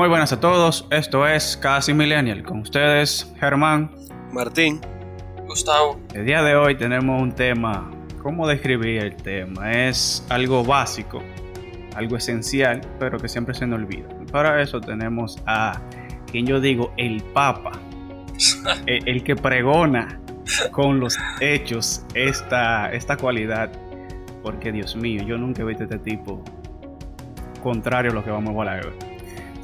[0.00, 3.90] Muy buenas a todos, esto es Casi Millennial, con ustedes Germán,
[4.32, 4.80] Martín,
[5.46, 6.00] Gustavo.
[6.14, 7.90] El día de hoy tenemos un tema,
[8.22, 9.70] ¿cómo describir el tema?
[9.70, 11.22] Es algo básico,
[11.94, 14.08] algo esencial, pero que siempre se nos olvida.
[14.32, 15.78] Para eso tenemos a
[16.32, 17.72] quien yo digo el Papa,
[18.86, 20.18] el, el que pregona
[20.72, 23.70] con los hechos esta, esta cualidad,
[24.42, 26.42] porque Dios mío, yo nunca he visto este tipo
[27.62, 29.09] contrario a lo que vamos a hablar hoy.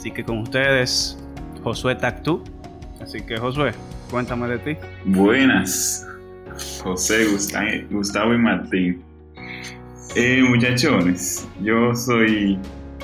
[0.07, 1.19] Así que con ustedes,
[1.65, 2.45] Josué Tactú.
[3.03, 3.73] Así que Josué,
[4.09, 4.77] cuéntame de ti.
[5.05, 6.07] Buenas,
[6.81, 7.27] José,
[7.91, 9.03] Gustavo, y Martín.
[10.15, 12.57] Eh, muchachones, yo soy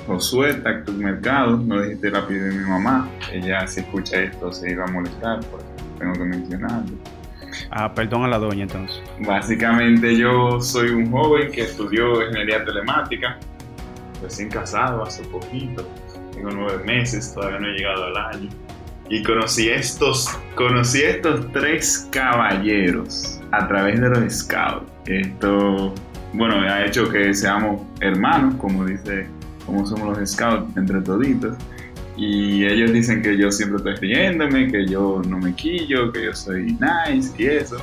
[0.07, 4.85] Josué Tactus Mercado, no dijiste rápido de mi mamá, ella si escucha esto se iba
[4.85, 5.67] a molestar, porque
[5.99, 6.97] tengo que mencionarlo.
[7.73, 9.03] Ah, perdón a la doña entonces.
[9.27, 13.41] Básicamente yo soy un joven que estudió ingeniería telemática,
[14.23, 15.85] recién casado hace poquito,
[16.33, 18.49] tengo nueve meses, todavía no he llegado al año.
[19.09, 24.87] Y conocí estos, conocí estos tres caballeros a través de los scouts.
[25.07, 25.95] Esto,
[26.33, 29.27] bueno, ha hecho que seamos hermanos, como dice,
[29.67, 31.57] como somos los scouts entre toditos.
[32.17, 36.35] Y ellos dicen que yo siempre estoy riéndome, que yo no me quillo, que yo
[36.35, 37.77] soy nice y eso.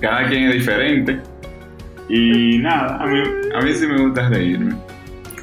[0.00, 1.20] Cada quien es diferente.
[2.08, 3.20] Y nada, a mí,
[3.54, 4.74] a mí sí me gusta reírme.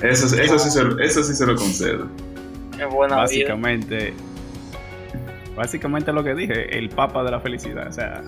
[0.02, 2.08] Eso, eso, sí, se, eso sí se lo concedo.
[2.77, 5.53] Qué buena básicamente, vida.
[5.55, 7.88] básicamente lo que dije, el papa de la felicidad.
[7.88, 8.21] O sea,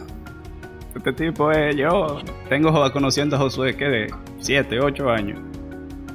[0.95, 2.21] este tipo es yo.
[2.47, 5.39] Tengo conociendo a Josué que de 7, 8 años.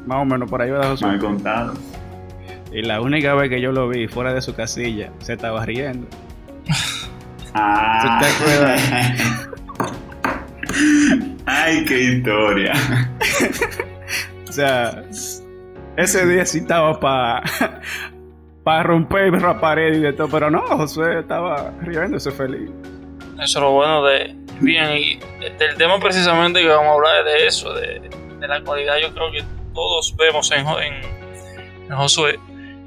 [0.06, 1.08] Más o menos por ahí va Josué.
[1.08, 1.74] Me han contado.
[2.72, 6.06] Y la única vez que yo lo vi fuera de su casilla, se estaba riendo.
[7.52, 8.20] Ah.
[8.20, 9.48] ¿Tú te acuerdas?
[11.46, 12.72] Ay, qué historia.
[14.48, 15.02] o sea,
[15.96, 17.42] ese día sí estaba para
[18.64, 22.70] para romper la pared y de todo, pero no, Josué estaba riéndose feliz.
[23.42, 24.36] Eso es lo bueno de.
[24.60, 25.18] Bien, y
[25.58, 28.98] del tema precisamente que vamos a hablar es de eso, de, la cualidad.
[28.98, 29.42] Yo creo que
[29.72, 30.94] todos vemos en, en,
[31.88, 32.38] en Josué,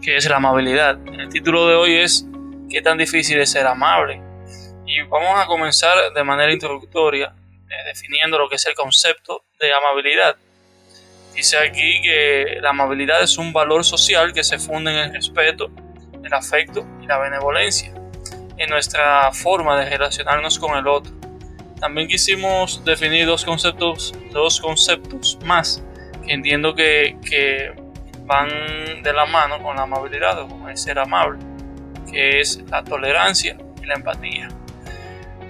[0.02, 1.00] que es la amabilidad.
[1.08, 2.28] El título de hoy es
[2.70, 4.22] ¿Qué tan difícil es ser amable?
[4.86, 7.34] Y vamos a comenzar de manera introductoria
[7.70, 10.36] eh, definiendo lo que es el concepto de amabilidad.
[11.36, 15.72] Dice aquí que la amabilidad es un valor social que se funda en el respeto,
[16.24, 17.94] el afecto y la benevolencia
[18.58, 21.12] en nuestra forma de relacionarnos con el otro.
[21.80, 25.84] También quisimos definir dos conceptos, dos conceptos más
[26.26, 27.74] que entiendo que, que
[28.22, 28.50] van
[29.04, 31.40] de la mano con la amabilidad o con el ser amable,
[32.10, 34.48] que es la tolerancia y la empatía.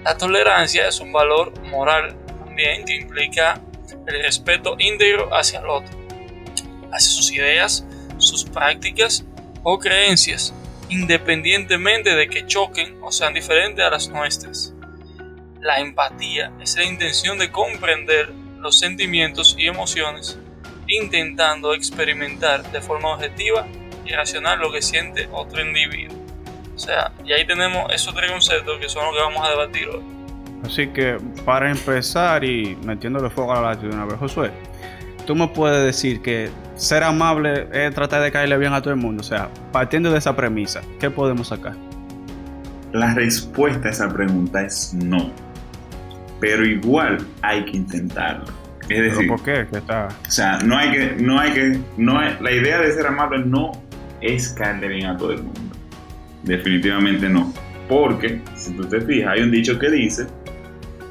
[0.02, 3.60] La tolerancia es un valor moral también que implica
[4.06, 5.96] el respeto íntegro hacia el otro,
[6.92, 7.86] hacia sus ideas,
[8.18, 9.24] sus prácticas
[9.62, 10.54] o creencias,
[10.88, 14.74] independientemente de que choquen o sean diferentes a las nuestras.
[15.60, 20.38] La empatía es la intención de comprender los sentimientos y emociones,
[20.86, 23.66] intentando experimentar de forma objetiva
[24.04, 26.16] y racional lo que siente otro individuo.
[26.74, 29.88] O sea, y ahí tenemos esos tres conceptos que son los que vamos a debatir
[29.88, 30.02] hoy.
[30.64, 34.50] Así que para empezar y metiéndole fuego a la lata de una vez, Josué,
[35.26, 39.00] tú me puedes decir que ser amable es tratar de caerle bien a todo el
[39.00, 39.20] mundo.
[39.20, 41.74] O sea, partiendo de esa premisa, ¿qué podemos sacar?
[42.92, 45.30] La respuesta a esa pregunta es no.
[46.40, 48.44] Pero igual hay que intentarlo.
[48.88, 49.66] Es decir, ¿Pero por qué?
[49.70, 50.08] ¿Qué está?
[50.26, 53.38] o sea, no hay que, no hay que, no hay- la idea de ser amable
[53.44, 53.72] no
[54.20, 55.60] es caerle bien a todo el mundo.
[56.42, 57.52] Definitivamente no.
[57.88, 60.26] Porque, si tú te fijas, hay un dicho que dice,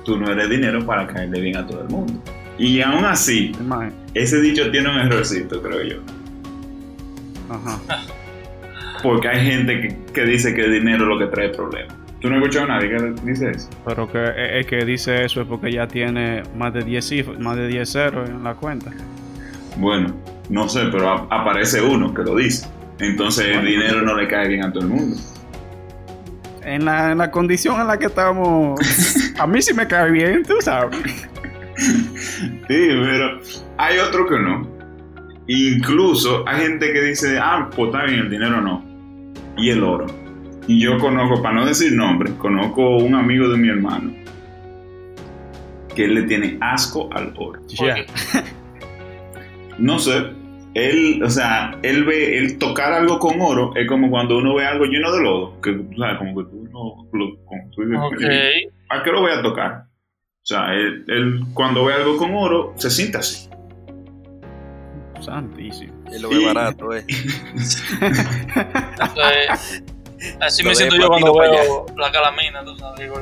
[0.03, 2.13] tú no eres dinero para caerle bien a todo el mundo.
[2.57, 3.51] Y aún así,
[4.13, 5.95] ese dicho tiene un errorcito, creo yo.
[7.49, 7.79] Ajá.
[9.01, 11.95] Porque hay gente que, que dice que el dinero es lo que trae problemas.
[12.23, 13.69] ¿Tú no has escuchado a nadie que dice eso?
[13.85, 17.37] Pero que eh, el que dice eso es porque ya tiene más de 10 cifras,
[17.37, 18.91] más de 10 ceros en la cuenta.
[19.75, 20.15] Bueno,
[20.49, 22.65] no sé, pero aparece uno que lo dice.
[22.99, 25.17] Entonces el dinero no le cae bien a todo el mundo.
[26.65, 28.79] En la, en la condición en la que estamos,
[29.39, 30.97] a mí sí me cae bien, tú sabes.
[31.75, 33.39] Sí, pero
[33.77, 34.67] hay otro que no.
[35.47, 38.83] Incluso hay gente que dice, ah, pues está bien, el dinero no.
[39.57, 40.07] Y el oro.
[40.67, 44.13] Y yo conozco, para no decir nombre, conozco un amigo de mi hermano
[45.93, 47.59] que él le tiene asco al oro.
[47.67, 47.95] Ya.
[49.77, 50.27] No sé,
[50.75, 54.65] él, o sea, él ve, él tocar algo con oro es como cuando uno ve
[54.65, 57.99] algo lleno de lodo, que, o sea, como que tú no, lo- como tú dices,
[58.01, 58.21] Ok.
[58.89, 59.85] ¿a qué lo voy a tocar?
[59.85, 63.49] O sea, él, él cuando ve algo con oro se siente así.
[65.21, 65.93] Santísimo.
[66.11, 67.05] Y lo ve barato, eh.
[68.99, 69.83] Entonces,
[70.41, 72.99] así Lo me siento yo cuando veo la calamina, tú sabes.
[72.99, 73.21] digo,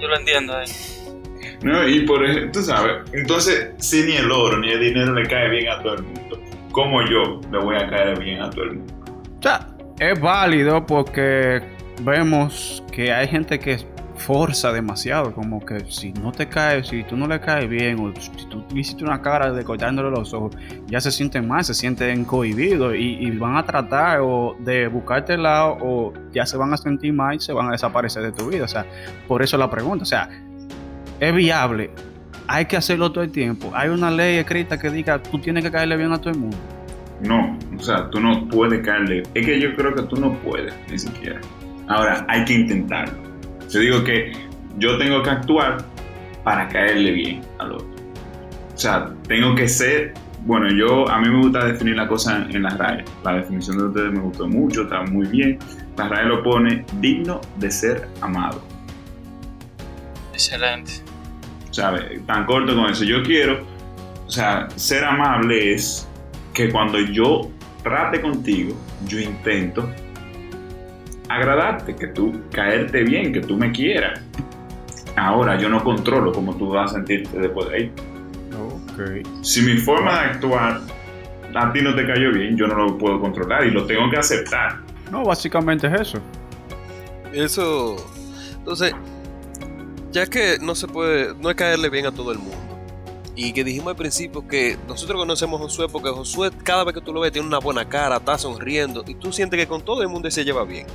[0.00, 0.66] yo lo entiendo ahí.
[1.62, 5.26] No, y por ejemplo, tú sabes, entonces, si ni el oro ni el dinero le
[5.26, 6.40] cae bien a todo el mundo,
[6.70, 8.94] ¿cómo yo le voy a caer bien a todo el mundo?
[9.38, 9.66] O sea,
[9.98, 11.60] es válido porque
[12.02, 13.78] vemos que hay gente que
[14.18, 18.12] forza demasiado, como que si no te cae, si tú no le caes bien, o
[18.20, 20.56] si tú hiciste una cara de cortándole los ojos,
[20.86, 25.34] ya se sienten mal, se sienten cohibidos y, y van a tratar o de buscarte
[25.34, 28.32] el lado o ya se van a sentir mal y se van a desaparecer de
[28.32, 28.64] tu vida.
[28.64, 28.84] O sea,
[29.26, 30.28] por eso la pregunta, o sea,
[31.20, 31.90] es viable,
[32.46, 33.70] hay que hacerlo todo el tiempo.
[33.74, 36.56] Hay una ley escrita que diga tú tienes que caerle bien a todo el mundo.
[37.22, 39.22] No, o sea, tú no puedes caerle.
[39.34, 41.40] Es que yo creo que tú no puedes, ni siquiera.
[41.88, 43.18] Ahora, hay que intentarlo.
[43.68, 44.32] Yo digo que
[44.78, 45.78] yo tengo que actuar
[46.44, 47.88] para caerle bien al otro.
[48.74, 50.14] O sea, tengo que ser.
[50.46, 53.10] Bueno, yo a mí me gusta definir la cosa en, en las rayas.
[53.24, 55.58] La definición de ustedes me gustó mucho, está muy bien.
[55.96, 58.62] La raya lo pone digno de ser amado.
[60.32, 61.07] Excelente.
[61.70, 62.24] ¿Sabes?
[62.26, 63.04] Tan corto con eso.
[63.04, 63.64] Yo quiero,
[64.26, 66.08] o sea, ser amable es
[66.54, 67.50] que cuando yo
[67.82, 68.74] trate contigo,
[69.06, 69.88] yo intento
[71.28, 74.20] agradarte, que tú caerte bien, que tú me quieras.
[75.16, 77.92] Ahora yo no controlo cómo tú vas a sentirte después de ahí.
[78.58, 79.26] Ok.
[79.42, 80.80] Si mi forma de actuar
[81.54, 84.16] a ti no te cayó bien, yo no lo puedo controlar y lo tengo que
[84.16, 84.76] aceptar.
[85.10, 86.18] No, básicamente es eso.
[87.32, 87.96] Eso.
[88.58, 88.94] Entonces,
[90.12, 92.56] ya que no se puede, no es caerle bien a todo el mundo.
[93.36, 97.00] Y que dijimos al principio que nosotros conocemos a Josué porque Josué, cada vez que
[97.00, 100.02] tú lo ves, tiene una buena cara, está sonriendo y tú sientes que con todo
[100.02, 100.86] el mundo se lleva bien.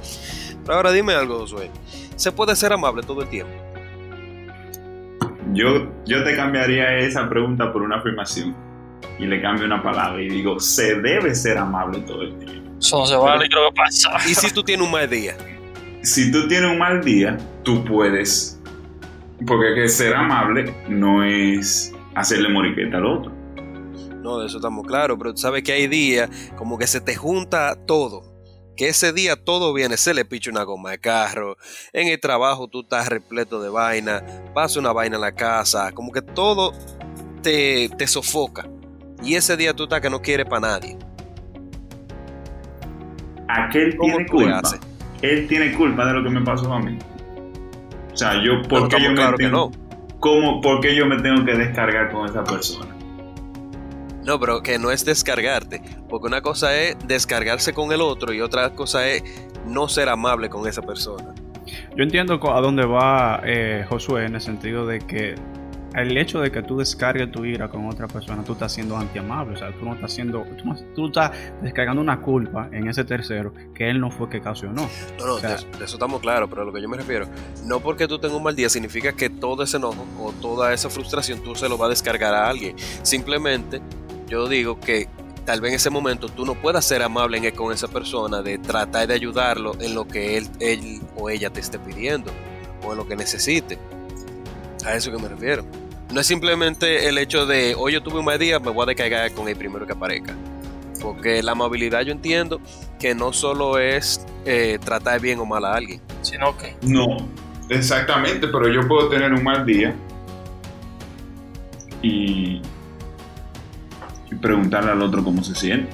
[0.66, 1.72] Pero ahora dime algo, Josué.
[2.18, 3.54] ¿Se puede ser amable todo el tiempo?
[5.54, 8.56] Yo, yo te cambiaría esa pregunta por una afirmación
[9.20, 12.72] y le cambio una palabra y digo, se debe ser amable todo el tiempo.
[12.80, 14.10] Eso no se vale, creo que pasa.
[14.28, 15.38] ¿Y si tú tienes un mal día?
[16.04, 18.53] si tú tienes un mal día, tú puedes.
[19.48, 23.32] Porque que ser amable no es hacerle moriqueta al otro.
[24.22, 27.16] No, de eso estamos claros, pero tú sabes que hay días como que se te
[27.16, 28.24] junta todo.
[28.78, 31.58] Que ese día todo viene, se le picha una goma de carro,
[31.92, 34.24] en el trabajo tú estás repleto de vaina,
[34.56, 36.74] pasa una vaina en la casa, como que todo
[37.44, 38.68] te, te sofoca.
[39.22, 40.98] Y ese día tú estás que no quieres para nadie.
[43.48, 44.62] Aquel ¿Cómo tiene culpa.
[45.22, 46.98] Él tiene culpa de lo que me pasó a mí.
[48.14, 50.18] O sea, yo, Pero ¿por qué yo, me claros que tengo, no.
[50.20, 52.96] ¿cómo, ¿por qué yo me tengo que descargar con esa persona?
[54.24, 55.82] No, pero que no es descargarte.
[56.08, 59.24] Porque una cosa es descargarse con el otro y otra cosa es
[59.66, 61.34] no ser amable con esa persona.
[61.96, 65.36] Yo entiendo a dónde va eh, Josué en el sentido de que
[65.96, 69.54] el hecho de que tú descargues tu ira con otra persona, tú estás siendo antiamable.
[69.56, 71.32] O sea, tú no estás haciendo, tú, no- tú estás
[71.62, 74.88] descargando una culpa en ese tercero que él no fue que ocasionó.
[75.20, 76.90] No, no, O sea- de, eso- de eso estamos claros, pero a lo que yo
[76.90, 77.28] me refiero,
[77.66, 80.90] no porque tú tengas un mal día significa que todo ese enojo o toda esa
[80.90, 82.76] frustración tú se lo vas a descargar a alguien.
[83.04, 83.82] Simplemente
[84.28, 85.08] yo digo que
[85.46, 88.58] tal vez en ese momento tú no puedas ser amable en- con esa persona, de
[88.58, 92.32] tratar de ayudarlo en lo que él, él o ella te esté pidiendo
[92.84, 93.78] o en lo que necesite.
[94.86, 95.64] A eso que me refiero.
[96.14, 98.86] No es simplemente el hecho de, hoy yo tuve un mal día, me voy a
[98.86, 100.36] descargar con el primero que aparezca.
[101.02, 102.62] Porque la amabilidad yo entiendo
[103.00, 106.02] que no solo es eh, tratar bien o mal a alguien.
[106.22, 107.18] Sino que No,
[107.68, 109.96] exactamente, pero yo puedo tener un mal día
[112.04, 112.62] y,
[114.30, 115.92] y preguntarle al otro cómo se siente.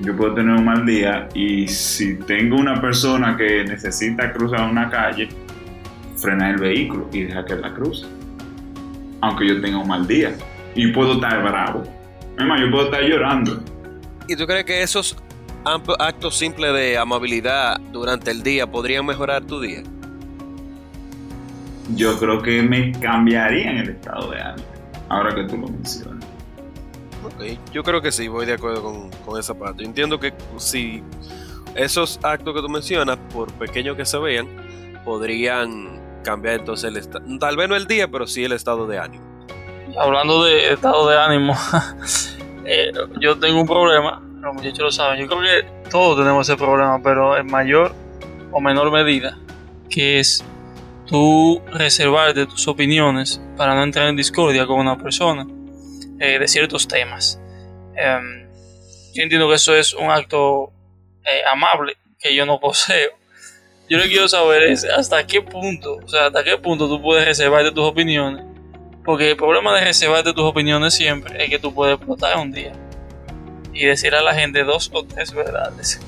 [0.00, 4.88] Yo puedo tener un mal día y si tengo una persona que necesita cruzar una
[4.88, 5.28] calle,
[6.18, 8.06] frenar el vehículo y dejar que la cruce.
[9.24, 10.36] Aunque yo tenga un mal día.
[10.74, 11.82] Y puedo estar bravo.
[12.38, 13.62] Es más, yo puedo estar llorando.
[14.28, 15.16] ¿Y tú crees que esos
[15.98, 19.82] actos simples de amabilidad durante el día podrían mejorar tu día?
[21.94, 24.68] Yo creo que me cambiaría en el estado de ánimo.
[25.08, 26.24] Ahora que tú lo mencionas.
[27.24, 29.84] Ok, yo creo que sí, voy de acuerdo con, con esa parte.
[29.84, 31.02] Yo entiendo que si
[31.74, 34.46] esos actos que tú mencionas, por pequeños que se vean,
[35.04, 38.98] podrían cambiar entonces el estado, tal vez no el día, pero sí el estado de
[38.98, 39.24] ánimo.
[39.96, 41.54] hablando de estado de ánimo,
[42.64, 42.90] eh,
[43.20, 47.00] yo tengo un problema, los muchachos lo saben, yo creo que todos tenemos ese problema,
[47.02, 47.94] pero en mayor
[48.50, 49.38] o menor medida,
[49.88, 50.44] que es
[51.06, 55.46] tú reservarte tus opiniones para no entrar en discordia con una persona
[56.18, 57.40] eh, de ciertos temas.
[57.96, 58.48] Em,
[59.14, 60.72] yo entiendo que eso es un acto
[61.24, 63.10] eh, amable que yo no poseo.
[63.88, 67.00] Yo lo que quiero saber es hasta qué punto, o sea, hasta qué punto tú
[67.02, 68.44] puedes reservarte tus opiniones
[69.04, 72.72] porque el problema de reservarte tus opiniones siempre es que tú puedes explotar un día.
[73.74, 76.00] y decir a la gente dos o tres verdades.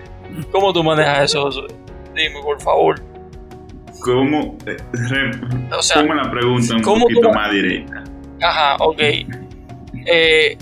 [0.52, 1.66] ¿Cómo tú manejas eso, Josué?
[2.14, 3.00] Dime, por favor.
[4.00, 4.56] ¿Cómo?
[4.66, 5.30] eh, re-
[5.76, 8.04] O sea, ¿Cómo la pregunta un ¿cómo poquito más directa?
[8.42, 9.00] Ajá, ok.
[10.06, 10.56] Eh,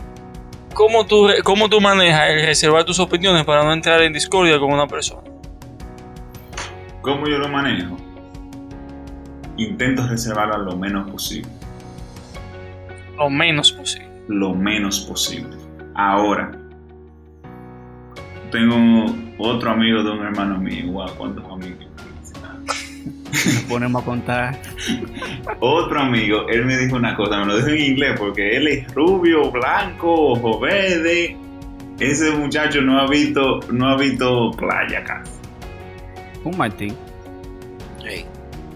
[0.74, 4.72] ¿cómo, tú, ¿Cómo tú manejas el reservar tus opiniones para no entrar en discordia con
[4.72, 5.22] una persona?
[7.02, 7.96] ¿Cómo yo lo manejo?
[9.56, 11.50] Intento reservarlo lo menos posible.
[13.18, 14.08] Lo menos posible.
[14.28, 15.56] Lo menos posible.
[15.96, 16.52] Ahora,
[18.52, 19.06] tengo
[19.38, 20.92] otro amigo de un hermano mío.
[20.92, 21.86] Wow, ¿cuántos amigos?
[23.32, 24.58] Nos ponemos a contar.
[25.58, 28.94] Otro amigo, él me dijo una cosa, me lo dijo en inglés porque él es
[28.94, 31.36] rubio, blanco, ojo verde.
[31.98, 35.41] Ese muchacho no ha visto, no ha visto playa casi.
[36.44, 36.94] Un Martín.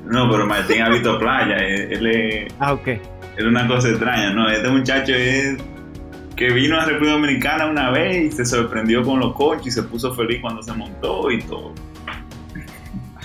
[0.04, 1.56] No, pero Martín ha visto playa.
[1.56, 2.86] Él, él es, Ah, ok.
[3.36, 4.48] es una cosa extraña, ¿no?
[4.48, 5.56] Este muchacho es
[6.36, 9.82] que vino a República Dominicana una vez y se sorprendió con los coches y se
[9.82, 11.72] puso feliz cuando se montó y todo.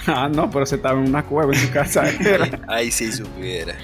[0.07, 2.05] Ah, no, pero se estaba en una cueva en su casa.
[2.67, 3.75] Ahí sí supiera.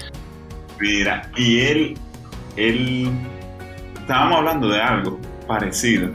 [0.80, 1.94] Mira, y él,
[2.56, 3.08] él,
[4.00, 6.10] estábamos hablando de algo parecido,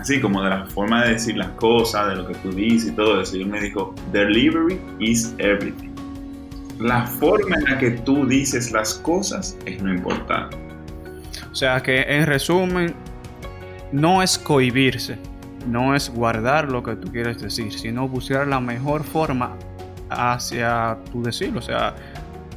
[0.00, 2.92] así como de la forma de decir las cosas, de lo que tú dices y
[2.92, 3.36] todo eso.
[3.36, 5.90] Y él me dijo, delivery is everything.
[6.78, 10.56] La forma en la que tú dices las cosas es lo importante.
[11.52, 12.94] O sea que en resumen,
[13.92, 15.18] no es cohibirse,
[15.66, 19.56] no es guardar lo que tú quieres decir, sino buscar la mejor forma
[20.08, 21.58] hacia tu decirlo.
[21.58, 21.94] O sea,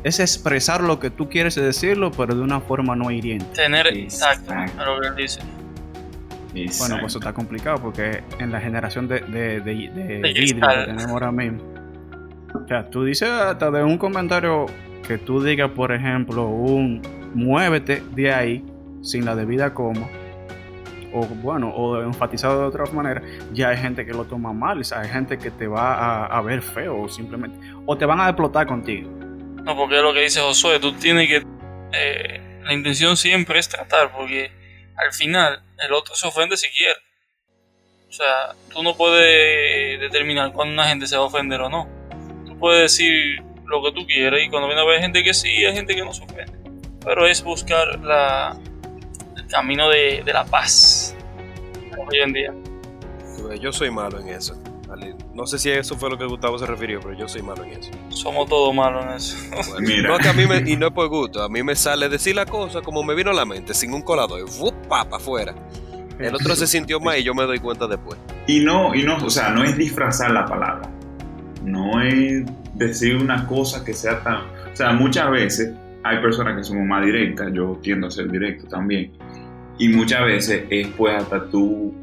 [0.04, 3.46] es expresar lo que tú quieres decirlo, pero de una forma no hiriente.
[3.54, 4.54] Tener Exacto.
[4.86, 5.16] lo que él
[6.54, 10.86] Bueno, pues eso está complicado porque en la generación de, de, de, de vidrio que
[10.86, 11.64] tenemos ahora mismo.
[12.54, 14.68] O sea, tú dices hasta de un comentario
[15.08, 17.02] que tú digas, por ejemplo, un
[17.34, 18.64] muévete de ahí
[19.02, 20.08] sin la debida coma.
[21.16, 24.84] O bueno, o enfatizado de otra manera, ya hay gente que lo toma mal, o
[24.84, 27.56] sea, hay gente que te va a, a ver feo o simplemente,
[27.86, 29.12] o te van a explotar contigo.
[29.64, 31.44] No, porque es lo que dice Josué, tú tienes que...
[31.94, 34.52] eh, la intención siempre es tratar, porque
[34.96, 37.00] al final el otro se ofende si quiere.
[38.10, 41.88] O sea, tú no puedes determinar cuándo una gente se va a ofender o no.
[42.46, 45.66] Tú puedes decir lo que tú quieras y cuando viene a ver gente que sí,
[45.66, 46.60] hay gente que no se ofende.
[47.04, 48.56] Pero es buscar la,
[49.36, 51.16] el camino de, de la paz
[51.98, 52.54] hoy en día.
[53.60, 54.56] Yo soy malo en eso.
[55.34, 57.72] No sé si eso fue lo que Gustavo se refirió, pero yo soy malo en
[57.72, 57.92] eso.
[58.10, 59.38] Somos todos malos en eso.
[59.72, 60.10] Bueno, Mira.
[60.10, 62.36] No, que a mí me, y no es por gusto, a mí me sale decir
[62.36, 65.56] la cosa como me vino a la mente, sin un colador, y papa afuera.
[66.20, 68.20] El otro se sintió mal y yo me doy cuenta después.
[68.48, 70.90] Y no, y no, o sea, no es disfrazar la palabra.
[71.64, 74.42] No es decir una cosa que sea tan.
[74.72, 75.74] O sea, muchas veces
[76.04, 79.12] hay personas que somos más directas, yo tiendo a ser directo también.
[79.80, 81.94] Y muchas veces es pues hasta tú.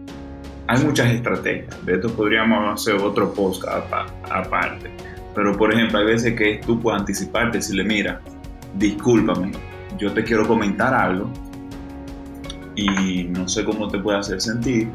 [0.71, 1.85] Hay muchas estrategias.
[1.85, 4.89] De esto podríamos hacer otro post apa- aparte.
[5.35, 8.21] Pero por ejemplo, hay veces que tú puedes anticiparte y decirle, mira,
[8.77, 9.51] discúlpame,
[9.99, 11.29] yo te quiero comentar algo
[12.77, 14.89] y no sé cómo te puede hacer sentir.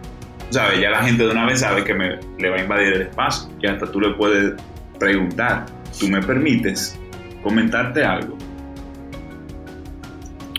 [0.50, 0.80] ¿Sabes?
[0.80, 3.50] Ya la gente de una vez sabe que me, le va a invadir el espacio.
[3.62, 4.54] Y hasta tú le puedes
[4.98, 5.66] preguntar,
[6.00, 6.98] ¿tú me permites
[7.44, 8.38] comentarte algo?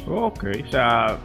[0.08, 1.16] Ok, o sea,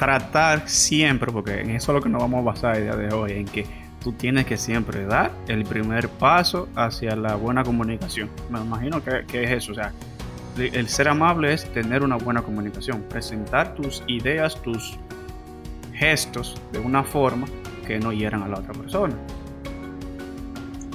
[0.00, 3.14] tratar siempre, porque en eso es lo que nos vamos a basar el día de
[3.14, 3.66] hoy, en que
[4.02, 8.30] tú tienes que siempre dar el primer paso hacia la buena comunicación.
[8.50, 9.92] Me imagino que, que es eso, o sea,
[10.56, 14.98] el ser amable es tener una buena comunicación, presentar tus ideas, tus
[15.94, 17.46] gestos de una forma
[17.86, 19.14] que no hieran a la otra persona.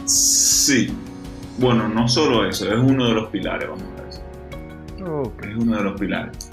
[0.06, 0.92] Sí.
[1.58, 4.24] Bueno, no solo eso, es uno de los pilares, vamos a decir.
[5.50, 6.45] Es uno de los pilares.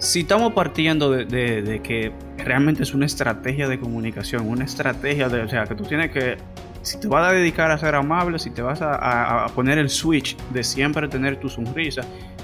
[0.00, 5.28] Si estamos partiendo de, de- de que realmente es una estrategia de comunicación, una estrategia
[5.28, 6.38] de, o sea, que tú tienes que,
[6.80, 9.90] si te vas a dedicar a ser amable, si te vas a, a- poner el
[9.90, 12.00] switch de siempre tener tu sonrisa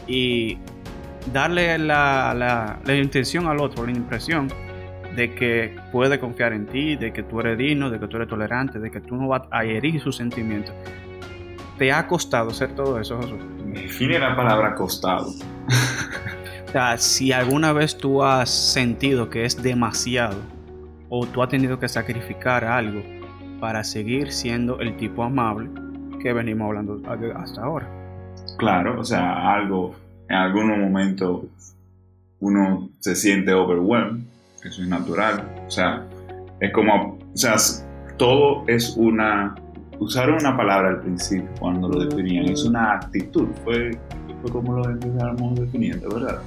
[0.07, 0.59] y
[1.33, 4.49] darle la, la- la intención al otro, la impresión
[5.17, 8.29] de que puede confiar en ti, de que tú eres digno, de que tú eres
[8.29, 10.75] tolerante, de que tú no vas a herir sus sentimientos.
[11.79, 13.39] ¿Te ha costado hacer todo eso, Jesús?
[13.73, 15.33] Define la palabra costado.
[16.99, 20.37] Si alguna vez tú has sentido que es demasiado
[21.09, 23.03] o tú has tenido que sacrificar algo
[23.61, 25.71] para seguir siendo el tipo amable
[26.21, 27.01] que venimos hablando
[27.35, 27.89] hasta ahora.
[28.59, 29.95] Claro, o sea, algo,
[30.29, 31.47] en algún momento
[32.41, 34.25] uno se siente overwhelmed,
[34.63, 35.49] eso es natural.
[35.67, 36.05] O sea,
[36.61, 37.55] es como, o sea,
[38.19, 39.55] todo es una,
[39.99, 43.93] usaron una palabra al principio cuando lo definían, es una actitud, fue,
[44.43, 46.43] fue como lo empezamos definiendo, ¿verdad?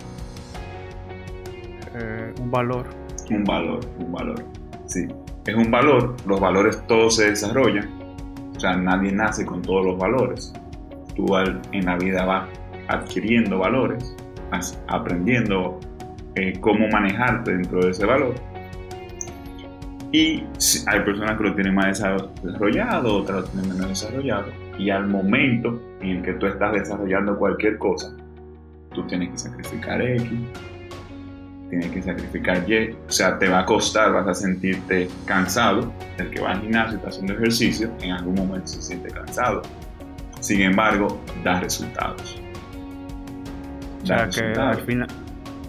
[1.95, 2.85] Eh, un valor.
[3.29, 4.43] Un valor, un valor.
[4.85, 5.07] Sí,
[5.45, 6.15] es un valor.
[6.25, 7.89] Los valores todos se desarrollan.
[8.55, 10.53] O sea, nadie nace con todos los valores.
[11.15, 12.49] Tú en la vida vas
[12.87, 14.15] adquiriendo valores,
[14.87, 15.79] aprendiendo
[16.35, 18.33] eh, cómo manejarte dentro de ese valor.
[20.11, 20.43] Y
[20.87, 24.47] hay personas que lo tienen más desa- desarrollado, otras lo tienen menos desarrollado.
[24.77, 28.15] Y al momento en el que tú estás desarrollando cualquier cosa,
[28.93, 30.31] tú tienes que sacrificar X,
[31.69, 32.91] tienes que sacrificar Y.
[32.91, 35.91] O sea, te va a costar, vas a sentirte cansado.
[36.17, 39.61] El que va al gimnasio y está haciendo ejercicio, en algún momento se siente cansado.
[40.39, 42.39] Sin embargo, da resultados.
[44.03, 45.07] O Da sea que al final,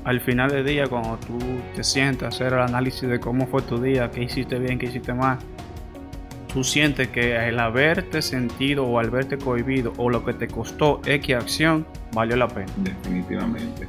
[0.05, 1.39] al final del día, cuando tú
[1.75, 4.87] te sientas a hacer el análisis de cómo fue tu día, qué hiciste bien, qué
[4.87, 5.39] hiciste mal,
[6.53, 11.01] tú sientes que el haberte sentido o al verte cohibido o lo que te costó
[11.05, 12.73] X acción valió la pena.
[12.77, 13.87] Definitivamente.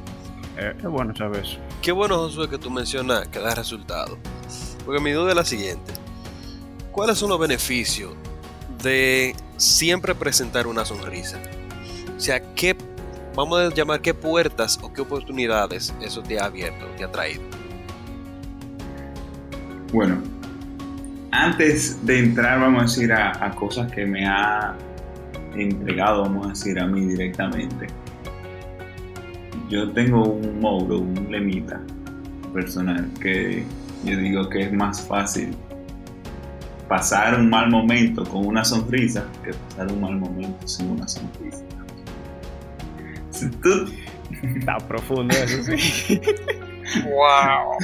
[0.62, 1.58] Eh, es bueno saber eso.
[1.80, 4.16] Qué bueno, Josué, que tú mencionas que da resultado.
[4.84, 5.92] Porque mi duda es la siguiente.
[6.92, 8.12] ¿Cuáles son los beneficios
[8.82, 11.40] de siempre presentar una sonrisa?
[12.16, 12.76] O sea, ¿qué,
[13.34, 17.42] vamos a llamar, qué puertas o qué oportunidades eso te ha abierto, te ha traído?
[19.92, 20.22] Bueno,
[21.32, 24.76] antes de entrar, vamos a decir, a, a cosas que me ha
[25.56, 28.01] entregado, vamos a decir, a mí directamente.
[29.72, 31.80] Yo tengo un modo, un lemita
[32.52, 33.64] personal que
[34.04, 35.56] yo digo que es más fácil
[36.90, 41.64] pasar un mal momento con una sonrisa que pasar un mal momento sin una sonrisa.
[43.30, 43.86] Si tú
[44.42, 46.20] Está profundo eso, sí.
[47.04, 47.78] ¡Wow!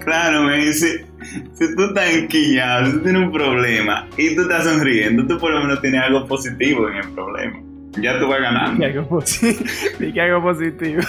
[0.00, 1.04] Claro, me dice,
[1.52, 5.52] si tú estás enquillado, si tú tienes un problema y tú estás sonriendo, tú por
[5.52, 7.63] lo menos tienes algo positivo en el problema.
[8.00, 8.84] Ya tú vas ganando.
[8.84, 9.56] Y.
[10.00, 11.02] Y que algo positivo.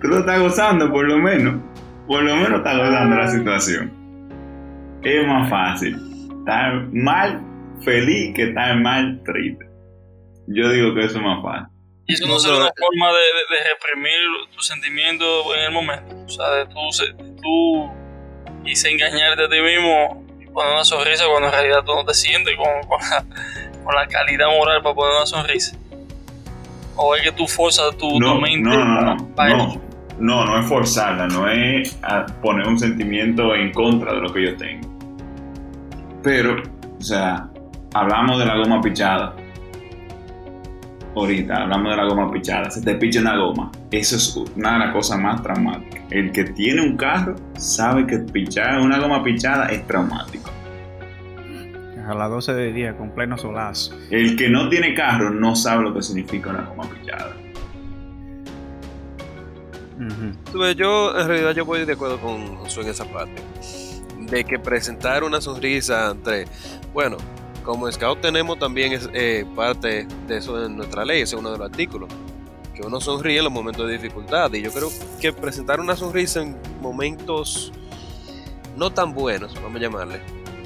[0.00, 1.60] Tú lo estás gozando por lo menos.
[2.06, 3.92] Por lo menos estás gozando la situación.
[5.02, 5.96] Es más fácil
[6.40, 7.42] estar mal
[7.84, 9.66] feliz que estar mal triste.
[10.48, 11.66] Yo digo que eso es más fácil.
[12.06, 16.14] Y eso no, será una forma de, de- de reprimir tus sentimientos en el momento.
[16.24, 17.90] O sea, de tú, se- tú
[18.64, 22.14] quise engañarte a ti mismo y poner una sonrisa cuando en realidad tú no te
[22.14, 23.24] sientes con, con la,
[23.88, 25.74] con la calidad moral para poner una sonrisa.
[26.94, 29.80] O es que tú forzas tu, No, tu mente no, no, no, para no, eso.
[30.18, 31.98] no, no es forzarla, no es
[32.42, 34.86] poner un sentimiento en contra de lo que yo tengo.
[36.22, 36.62] Pero,
[36.98, 37.48] o sea,
[37.94, 39.34] hablamos de la goma pichada.
[41.16, 42.70] Ahorita hablamos de la goma pichada.
[42.70, 43.72] Se te picha una goma.
[43.90, 46.02] Eso es una de las cosas más traumáticas.
[46.10, 50.50] El que tiene un carro sabe que pichar una goma pichada es traumático.
[52.08, 53.94] A las 12 de día, con pleno solazo.
[54.10, 57.36] El que no tiene carro no sabe lo que significa una goma pichada.
[59.96, 60.52] Ujú.
[60.52, 63.42] Tú ves, Yo, en realidad, yo voy de acuerdo con Josué en esa parte.
[64.20, 66.46] De que presentar una sonrisa entre.
[66.94, 67.18] Bueno,
[67.62, 71.52] como Scout tenemos también es, eh, parte de eso en nuestra ley, ese es uno
[71.52, 72.08] de los artículos.
[72.74, 74.50] Que uno sonríe en los momentos de dificultad.
[74.54, 74.88] Y yo creo
[75.20, 77.70] que presentar una sonrisa en momentos
[78.76, 80.20] no tan buenos, vamos a llamarle,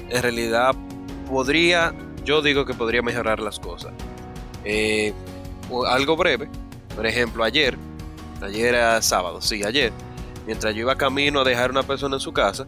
[0.09, 0.75] en realidad
[1.23, 3.91] podría, yo digo que podría mejorar las cosas.
[4.65, 5.13] Eh,
[5.69, 6.49] o algo breve,
[6.95, 7.77] por ejemplo, ayer,
[8.41, 9.91] ayer era sábado, sí, ayer,
[10.45, 12.67] mientras yo iba camino a dejar a una persona en su casa,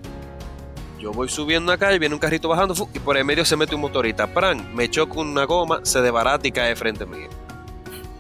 [1.00, 3.76] yo voy subiendo una calle, viene un carrito bajando y por el medio se mete
[3.76, 7.30] un motorista, pran, me choca una goma, se desbarata y cae frente mío.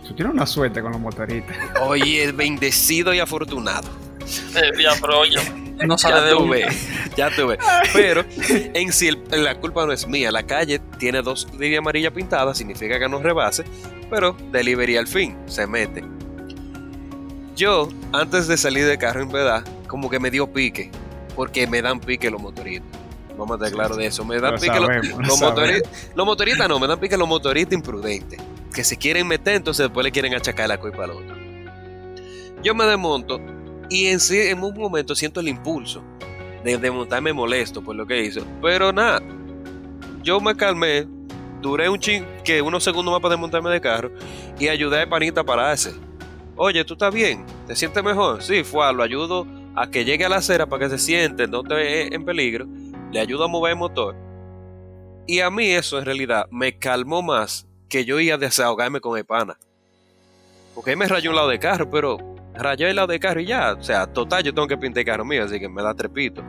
[0.08, 1.58] Tú tienes una suerte con los motoristas.
[1.82, 3.90] Oye, bendecido y afortunado.
[4.56, 5.40] Eh, ya, pero oye,
[5.86, 6.66] no sale Ya de tuve,
[7.18, 7.58] ya tuve.
[7.94, 8.24] Pero
[8.74, 10.32] en sí el- la culpa no es mía.
[10.32, 13.64] La calle tiene dos líneas amarillas pintadas, significa que no rebase,
[14.10, 16.04] pero delivery al fin, se mete.
[17.56, 20.92] Yo, antes de salir de carro en verdad, como que me dio pique,
[21.36, 22.90] porque me dan pique los motoristas.
[23.38, 24.24] Vamos a estar claro de eso.
[24.26, 26.10] Me dan Lo pique los, sabemos, los motoristas.
[26.16, 28.40] Los motoristas no, me dan pique los motoristas imprudentes.
[28.74, 31.36] Que se quieren meter, entonces después le quieren achacar la culpa al otro.
[32.62, 33.40] Yo me desmonto
[33.90, 36.04] y en, sí, en un momento siento el impulso
[36.64, 38.46] de, de montarme molesto por lo que hizo.
[38.62, 39.22] Pero nada,
[40.24, 41.08] yo me calmé,
[41.62, 44.12] duré un ching que unos segundos más para desmontarme de carro
[44.60, 45.94] y ayudé a panita a pararse.
[46.56, 47.46] Oye, ¿tú estás bien?
[47.68, 48.42] ¿Te sientes mejor?
[48.42, 49.46] Sí, fue, lo ayudo
[49.76, 52.66] a que llegue a la acera para que se siente, no esté en peligro.
[53.12, 54.16] Le ayudo a mover el motor.
[55.28, 59.18] Y a mí eso en realidad me calmó más que yo iba a desahogarme con
[59.18, 59.58] el pana.
[60.74, 63.74] Porque me rayó un lado de carro, pero rayó el lado de carro y ya.
[63.74, 66.44] O sea, total, yo tengo que pintar el carro mío, así que me da trepito.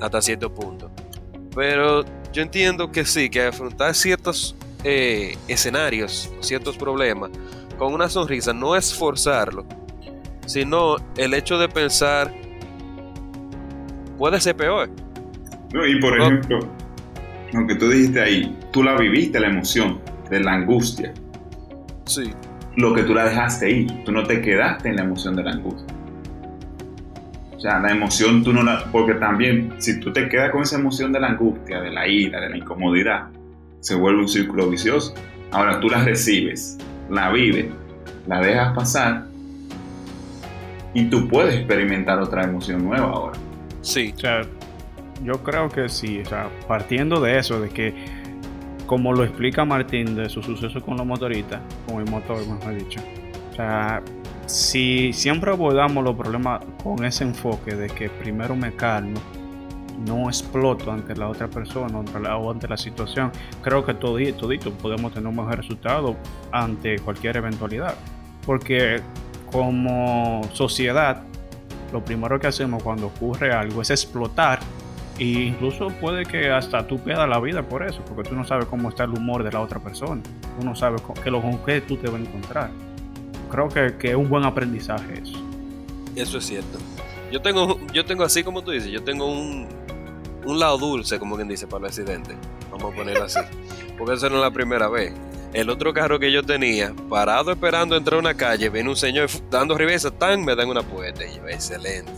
[0.00, 0.90] Hasta cierto punto.
[1.54, 7.30] Pero yo entiendo que sí, que afrontar ciertos eh, escenarios, ciertos problemas,
[7.78, 9.64] con una sonrisa no es forzarlo,
[10.46, 12.32] sino el hecho de pensar
[14.18, 14.90] puede ser peor.
[15.72, 16.26] No, y por No.
[16.26, 16.58] ejemplo,
[17.52, 20.00] lo que tú dijiste ahí, tú la viviste la emoción
[20.30, 21.12] de la angustia.
[22.04, 22.32] Sí.
[22.76, 25.52] Lo que tú la dejaste ir, tú no te quedaste en la emoción de la
[25.52, 25.94] angustia.
[27.56, 28.84] O sea, la emoción tú no la...
[28.92, 32.40] Porque también, si tú te quedas con esa emoción de la angustia, de la ira,
[32.40, 33.28] de la incomodidad,
[33.80, 35.14] se vuelve un círculo vicioso.
[35.52, 36.76] Ahora tú la recibes,
[37.08, 37.66] la vives,
[38.26, 39.24] la dejas pasar
[40.92, 43.38] y tú puedes experimentar otra emoción nueva ahora.
[43.82, 44.12] Sí.
[44.16, 44.42] O sea,
[45.22, 47.94] yo creo que sí, o sea, partiendo de eso, de que
[48.86, 53.00] como lo explica Martín de su suceso con los motoristas, con el motor, mejor dicho,
[53.50, 54.02] o sea,
[54.46, 59.20] si siempre abordamos los problemas con ese enfoque de que primero me calmo,
[60.06, 64.70] no exploto ante la otra persona la- o ante la situación, creo que todito, todito
[64.72, 66.16] podemos tener un mejor resultado
[66.52, 67.94] ante cualquier eventualidad.
[68.44, 69.00] Porque
[69.50, 71.22] como sociedad,
[71.92, 74.60] lo primero que hacemos cuando ocurre algo es explotar
[75.18, 78.66] e incluso puede que hasta tú pierdas la vida por eso, porque tú no sabes
[78.66, 80.22] cómo está el humor de la otra persona,
[80.58, 82.70] tú no sabes con qué, lo, con qué tú te vas a encontrar.
[83.50, 85.38] Creo que, que es un buen aprendizaje eso.
[86.14, 86.78] Eso es cierto.
[87.30, 89.68] Yo tengo, yo tengo así como tú dices, yo tengo un,
[90.44, 92.36] un lado dulce, como quien dice, para el accidente.
[92.70, 93.40] Vamos a ponerlo así.
[93.98, 95.12] Porque eso no es la primera vez.
[95.52, 99.28] El otro carro que yo tenía, parado esperando entrar a una calle, viene un señor
[99.50, 101.24] dando reversa, tan, me dan una puerta.
[101.24, 102.12] Y yo, excelente.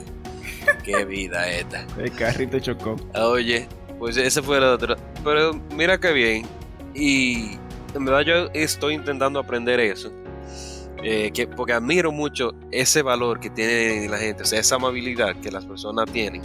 [0.85, 1.87] Qué vida esta.
[1.99, 2.97] El carrito chocó.
[3.15, 4.97] Oye, pues ese fue el otro.
[5.25, 6.47] Pero mira qué bien.
[6.95, 7.59] Y
[7.95, 10.13] en verdad yo estoy intentando aprender eso.
[11.03, 15.37] Eh, que, porque admiro mucho ese valor que tiene la gente, o sea, esa amabilidad
[15.37, 16.43] que las personas tienen,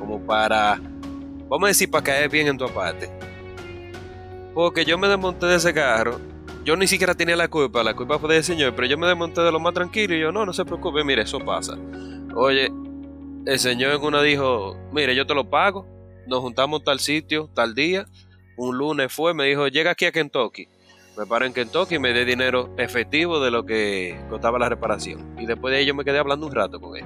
[0.00, 0.80] como para,
[1.48, 3.08] vamos a decir, para caer bien en tu parte.
[4.52, 6.20] Porque yo me desmonté de ese carro,
[6.64, 9.42] yo ni siquiera tenía la culpa, la culpa fue del señor, pero yo me desmonté
[9.42, 11.76] de lo más tranquilo y yo, no, no se preocupe, mire, eso pasa.
[12.34, 12.72] Oye,
[13.46, 15.86] el señor en una dijo, mire, yo te lo pago,
[16.26, 18.06] nos juntamos tal sitio, tal día,
[18.56, 20.68] un lunes fue, me dijo, llega aquí a Kentucky.
[21.16, 25.36] Me paro en Kentucky y me dé dinero efectivo de lo que costaba la reparación.
[25.38, 27.04] Y después de ahí yo me quedé hablando un rato con él.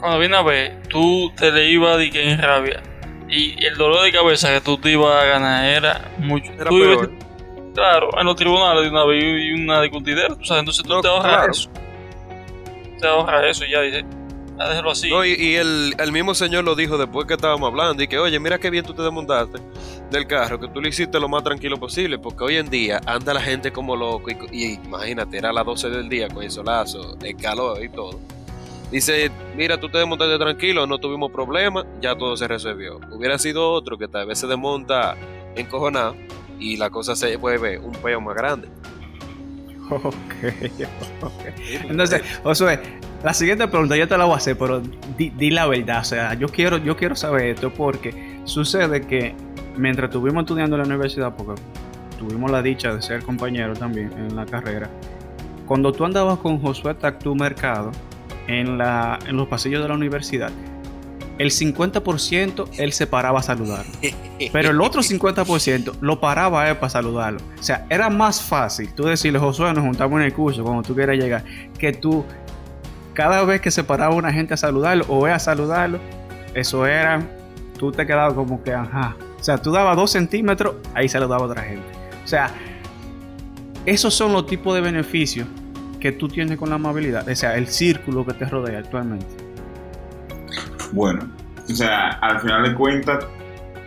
[0.00, 2.82] Cuando vine a ver, tú te le ibas de que en rabia.
[3.28, 6.50] Y el dolor de cabeza que tú te ibas a ganar era mucho.
[6.52, 7.12] Era tú ibas- peor.
[7.74, 10.32] claro, en los tribunales de una vez y una discutidera.
[10.34, 11.52] O sea, entonces tú No, te ahorras claro.
[11.52, 11.70] eso.
[13.00, 14.04] Te ahorras eso y ya dices,
[15.10, 18.38] No, y, el, el mismo señor lo dijo después que estábamos hablando y que, oye,
[18.38, 19.58] mira qué bien tú te desmontaste
[20.10, 23.34] del carro, que tú lo hiciste lo más tranquilo posible, porque hoy en día anda
[23.34, 26.50] la gente como loco y, y imagínate, era a las 12 del día con el
[26.50, 28.20] solazo, el calor y todo.
[28.92, 33.00] Dice, mira, tú te desmontaste tranquilo, no tuvimos problemas, ya todo se resolvió.
[33.10, 35.16] Hubiera sido otro que tal vez se desmonta
[35.56, 36.14] encojonado
[36.58, 38.68] y la cosa se vuelve un peo más grande.
[39.90, 40.34] Ok.
[41.88, 42.80] Entonces, Josué,
[43.22, 44.82] la siguiente pregunta yo te la voy a hacer, pero
[45.16, 46.00] di, la verdad.
[46.00, 49.34] O sea, yo quiero, yo quiero saber esto porque sucede que
[49.76, 51.60] mientras estuvimos estudiando en la universidad, porque
[52.18, 54.88] tuvimos la dicha de ser compañeros también en la carrera,
[55.66, 57.92] cuando tú andabas con Josué Tactú Mercado
[58.46, 60.50] en, la, en los pasillos de la universidad,
[61.38, 63.84] el 50% él se paraba a saludar.
[64.52, 67.40] Pero el otro 50% lo paraba a él para saludarlo.
[67.58, 70.94] O sea, era más fácil tú decirle, Josué, nos juntamos en el curso cuando tú
[70.94, 71.44] quieras llegar,
[71.78, 72.24] que tú,
[73.14, 75.98] cada vez que se paraba una gente a saludarlo o a saludarlo,
[76.54, 77.22] eso era,
[77.78, 79.16] tú te quedabas como que, ajá.
[79.40, 81.86] O sea, tú dabas dos centímetros, ahí saludaba a otra gente.
[82.24, 82.54] O sea,
[83.86, 85.48] esos son los tipos de beneficios
[85.98, 87.28] que tú tienes con la amabilidad.
[87.28, 89.41] O sea, el círculo que te rodea actualmente.
[90.92, 91.20] Bueno,
[91.68, 93.24] o sea, al final de cuentas,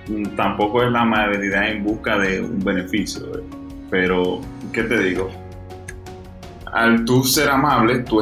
[0.08, 3.26] mm, tampoco es la amabilidad en busca de un beneficio.
[3.38, 3.44] ¿eh?
[3.90, 4.42] Pero,
[4.74, 5.30] ¿qué te digo?
[6.72, 8.22] Al tú ser amable, tú,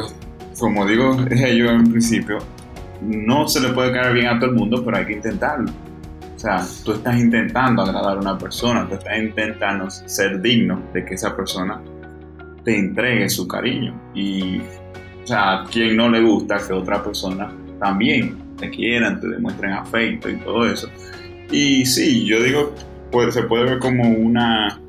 [0.58, 2.38] como digo yo en principio,
[3.00, 5.70] no se le puede caer bien a todo el mundo, pero hay que intentarlo.
[6.36, 11.04] O sea, tú estás intentando agradar a una persona, tú estás intentando ser digno de
[11.04, 11.80] que esa persona
[12.64, 13.98] te entregue su cariño.
[14.14, 14.58] Y,
[15.22, 19.72] o sea, a quien no le gusta que otra persona también te quieran, te demuestren
[19.72, 20.88] afecto y todo eso.
[21.50, 22.74] Y sí, yo digo,
[23.10, 24.80] pues se puede ver como una,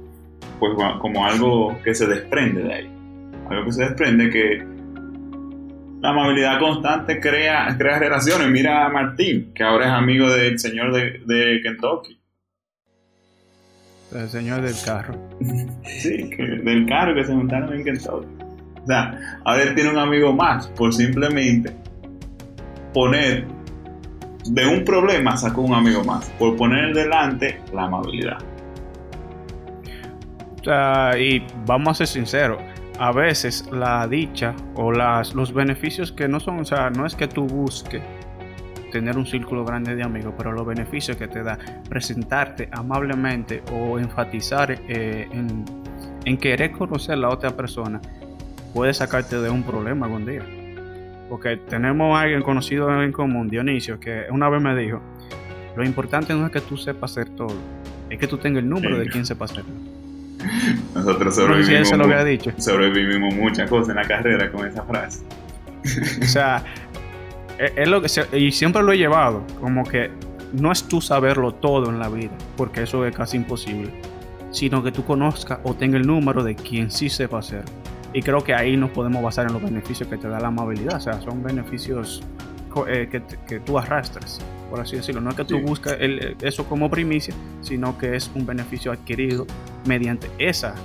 [0.60, 2.90] pues como algo que se desprende de ahí.
[3.50, 4.64] Algo que se desprende que
[6.02, 8.48] la amabilidad constante crea, crea relaciones.
[8.50, 12.20] Mira a Martín, que ahora es amigo del señor de, de Kentucky.
[14.14, 15.16] El señor del carro.
[15.84, 18.28] Sí, que- del carro que se juntaron en Kentucky.
[18.84, 21.72] O sea, ahora él tiene un amigo más por simplemente
[22.94, 23.46] poner
[24.46, 26.30] de un problema sacó un amigo más.
[26.38, 28.38] Por poner delante la amabilidad.
[30.64, 32.60] Sea, y vamos a ser sinceros,
[33.00, 37.16] a veces la dicha o las, los beneficios que no son, o sea, no es
[37.16, 38.02] que tú busques
[38.92, 41.58] tener un círculo grande de amigos, pero los beneficios que te da
[41.90, 45.66] presentarte amablemente o enfatizar eh, en,
[46.24, 48.00] en, querer conocer a la otra persona
[48.74, 50.44] puede sacarte de un problema algún día.
[51.30, 55.02] Porque tenemos a alguien conocido en común, Dionisio, que una vez me dijo,
[55.76, 57.56] lo importante no es que tú sepas hacer todo,
[58.10, 59.74] es que tú tengas el número de quien sepa hacerlo.
[60.94, 65.24] Nosotros sobrevivimos, sobrevivimos muchas cosas en la carrera con esa frase.
[66.22, 66.64] o sea,
[67.58, 70.12] es lo que y siempre lo he llevado, como que
[70.54, 73.92] no es tú saberlo todo en la vida, porque eso es casi imposible,
[74.52, 77.72] sino que tú conozcas o tengas el número de quien sí sepa hacerlo.
[78.16, 80.96] Y creo que ahí nos podemos basar en los beneficios que te da la amabilidad,
[80.96, 82.24] o sea, son beneficios
[82.88, 85.20] eh, que, que, tú arrastras, por así decirlo.
[85.20, 85.98] No es que tú busques
[86.42, 89.46] eso como primicia, sino que es un beneficio adquirido
[89.86, 90.76] mediante esa,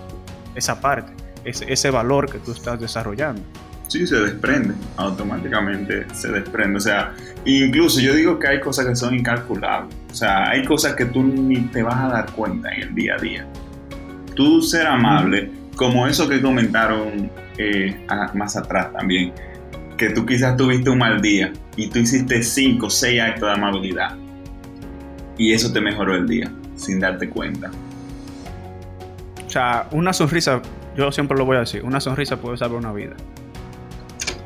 [0.56, 1.12] esa parte,
[1.44, 3.42] ese, ese valor que tú estás desarrollando.
[3.86, 6.78] Sí, se desprende, automáticamente se desprende.
[6.78, 7.14] O sea,
[7.44, 9.94] incluso yo digo que hay cosas que son incalculables.
[10.10, 13.14] O sea, hay cosas que tú ni te vas a dar cuenta en el día
[13.14, 13.46] a día.
[14.34, 19.32] Tú ser amable, como eso que comentaron eh, más atrás también,
[19.96, 23.54] que tú quizás tuviste un mal día y tú hiciste 5 o 6 actos de
[23.54, 24.14] amabilidad
[25.38, 27.70] y eso te mejoró el día sin darte cuenta.
[29.46, 30.60] O sea, una sonrisa,
[30.98, 33.14] yo siempre lo voy a decir, una sonrisa puede salvar una vida.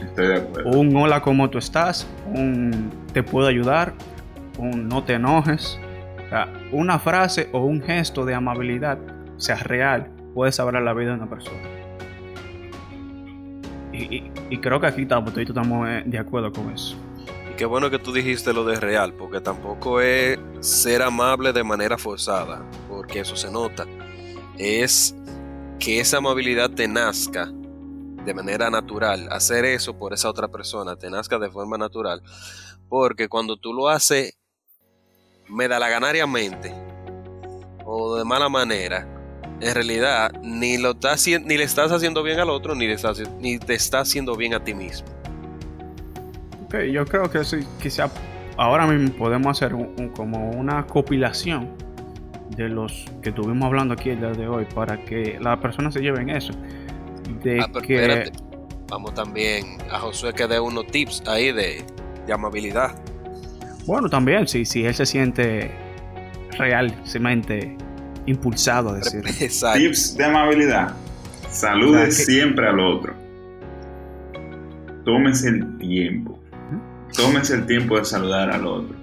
[0.05, 0.71] Estoy de acuerdo.
[0.71, 2.07] Un hola, ¿cómo tú estás?
[2.33, 3.93] Un te puedo ayudar,
[4.57, 5.81] un no te enojes.
[6.27, 8.99] O sea, una frase o un gesto de amabilidad,
[9.37, 11.63] sea real, puede salvar la vida de una persona.
[13.93, 16.97] Y, creo que aquí estamos, estamos eh, de acuerdo con eso.
[17.51, 21.63] Y qué bueno que tú dijiste lo de real, porque tampoco es ser amable de
[21.63, 23.87] manera forzada, porque eso se nota.
[24.59, 25.15] Es
[25.79, 27.51] que esa amabilidad te nazca
[28.25, 32.23] de manera natural, hacer eso por esa otra persona, te nazca de forma natural,
[32.89, 34.37] porque cuando tú lo haces
[35.49, 36.75] me da la ganariamente
[37.85, 39.14] o de mala manera,
[39.61, 40.95] en realidad ni, lo
[41.45, 44.55] ni le estás haciendo bien al otro, ni, le estás, ni te está haciendo bien
[44.55, 45.07] a ti mismo.
[46.65, 48.11] Ok, yo creo que sí, quizá
[48.57, 49.75] ahora mismo podemos hacer
[50.15, 51.71] como una compilación
[52.57, 56.01] de los que estuvimos hablando aquí el día de hoy para que las personas se
[56.01, 56.53] lleven eso.
[57.43, 58.31] De ah, que...
[58.89, 61.83] Vamos también a Josué que dé unos tips ahí de,
[62.27, 62.95] de amabilidad.
[63.87, 65.71] Bueno, también, si, si él se siente
[66.59, 67.77] realmente
[68.27, 69.23] impulsado a decir.
[69.75, 70.95] Tips de amabilidad.
[71.51, 73.15] Salude siempre al otro.
[75.05, 76.39] Tómese el tiempo.
[77.17, 78.97] Tómese el tiempo de saludar al otro.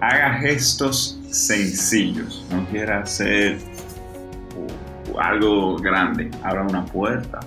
[0.00, 2.44] Haga gestos sencillos.
[2.50, 3.58] No quiera hacer
[5.20, 6.30] algo grande.
[6.42, 7.40] Abra una puerta.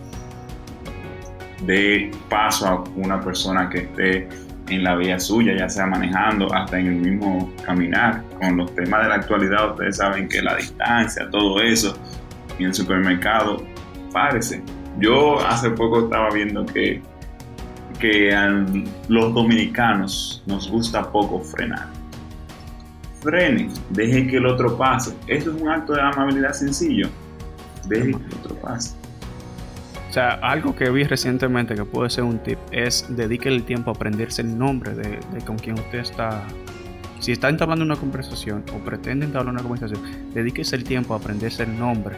[1.65, 4.29] De paso a una persona que esté
[4.71, 8.23] en la vía suya, ya sea manejando, hasta en el mismo caminar.
[8.39, 11.95] Con los temas de la actualidad, ustedes saben que la distancia, todo eso,
[12.57, 13.63] en el supermercado,
[14.13, 14.63] párese.
[14.99, 17.01] Yo hace poco estaba viendo que,
[17.99, 18.47] que a
[19.09, 21.87] los dominicanos nos gusta poco frenar.
[23.21, 25.13] Frene, deje que el otro pase.
[25.27, 27.09] Esto es un acto de amabilidad sencillo.
[27.87, 29.00] Deje que el otro pase.
[30.11, 33.91] O sea, algo que vi recientemente que puede ser un tip es dedique el tiempo
[33.91, 36.43] a aprenderse el nombre de, con quien usted está.
[37.21, 40.01] Si está entablando una conversación o pretende entablar una conversación,
[40.33, 42.17] dedíquese el tiempo a aprenderse el nombre.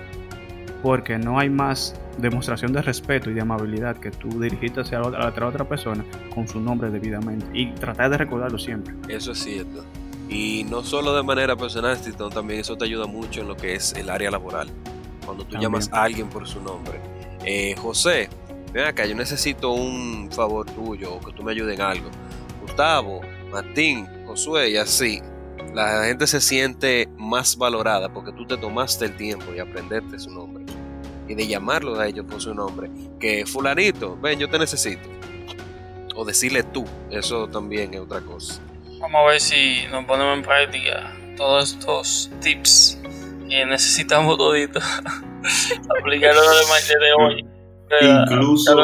[0.82, 5.28] Porque no hay más demostración de respeto y de amabilidad que tú dirigirte hacia la
[5.28, 6.04] otra, otra persona
[6.34, 8.96] con su nombre debidamente y tratar de recordarlo siempre.
[9.08, 9.86] Eso es cierto.
[10.30, 13.76] Y no solo de manera personal, sino también eso te ayuda mucho en lo que
[13.76, 14.68] es el área laboral.
[15.24, 17.00] Cuando tú llamas a alguien por su nombre
[17.46, 18.30] eh, José,
[18.72, 22.10] ven acá, yo necesito un favor tuyo o que tú me ayudes en algo.
[22.62, 25.22] Gustavo, Martín, Josué y así.
[25.74, 30.30] La gente se siente más valorada porque tú te tomaste el tiempo de aprenderte su
[30.32, 30.64] nombre
[31.28, 32.90] y de llamarlos a ellos por su nombre.
[33.20, 35.10] Que fulanito, ven, yo te necesito.
[36.16, 38.62] O decirle tú, eso también es otra cosa.
[39.00, 43.00] Vamos a ver si nos ponemos en práctica todos estos tips
[43.50, 44.38] que necesitamos
[46.00, 47.46] Aplicarlo de hoy.
[48.02, 48.76] Incluso,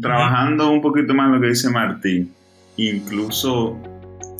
[0.00, 2.34] trabajando un poquito más lo que dice Martín,
[2.76, 3.76] incluso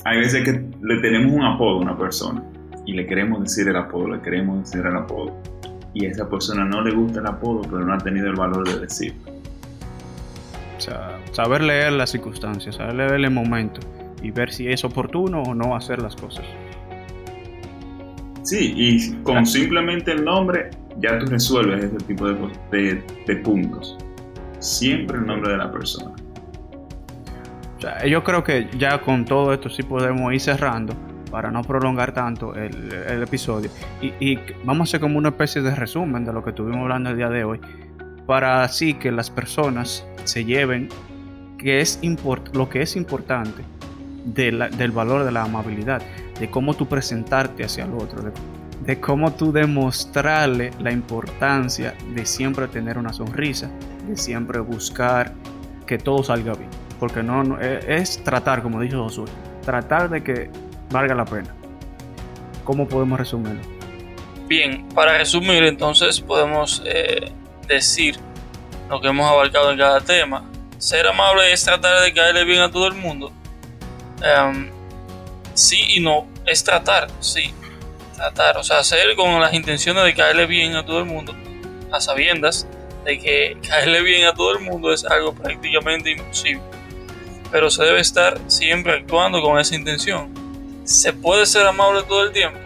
[0.05, 2.43] hay veces que le tenemos un apodo a una persona
[2.85, 5.35] y le queremos decir el apodo, le queremos decir el apodo.
[5.93, 8.67] Y a esa persona no le gusta el apodo, pero no ha tenido el valor
[8.67, 9.31] de decirlo.
[10.77, 13.81] O sea, saber leer las circunstancias, saber leer el momento
[14.21, 16.45] y ver si es oportuno o no hacer las cosas.
[18.47, 23.97] Sí, y con simplemente el nombre ya tú resuelves ese tipo de, de, puntos.
[24.59, 26.15] Siempre el nombre de la persona.
[27.77, 30.93] O sea, yo creo que ya con todo esto sí podemos ir cerrando
[31.29, 33.69] para no prolongar tanto el, el episodio.
[34.01, 37.09] Y, y vamos a hacer como una especie de resumen de lo que estuvimos hablando
[37.09, 37.59] el día de hoy,
[38.25, 40.87] para así que las personas se lleven
[41.57, 43.61] que es import lo que es importante
[44.23, 46.01] de la- del valor de la amabilidad,
[46.39, 48.31] de cómo tú presentarte hacia el otro,
[48.85, 53.69] de, cómo tú demostrarle la importancia de siempre tener una sonrisa,
[54.07, 55.33] de siempre buscar
[55.85, 56.69] que todo salga bien.
[56.99, 59.25] Porque no, es, es tratar, como dijo Josué,
[59.63, 60.49] tratar de que
[60.89, 61.53] valga la pena.
[62.63, 63.61] ¿Cómo podemos resumirlo?
[64.47, 67.31] Bien, para resumir, entonces podemos eh,
[67.67, 68.17] decir
[68.89, 70.43] lo que hemos abarcado en cada tema.
[70.77, 73.31] Ser amable es tratar de caerle bien a todo el mundo.
[74.21, 74.69] Em,
[75.57, 77.53] sí y no, es tratar, sí.
[78.15, 81.35] Tratar, o sea, hacer con las intenciones de caerle bien a todo el mundo,
[81.91, 82.67] a sabiendas
[83.05, 86.61] de que caerle bien a todo el mundo es algo prácticamente imposible.
[87.51, 90.33] Pero se debe estar siempre actuando con esa intención.
[90.83, 92.59] ¿Se puede ser amable todo el tiempo?